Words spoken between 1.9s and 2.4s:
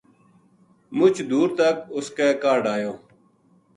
اس کے